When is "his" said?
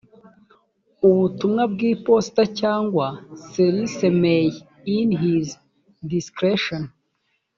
5.23-5.47